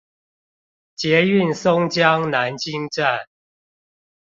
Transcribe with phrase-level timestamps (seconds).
[0.95, 3.27] 捷運松江南京站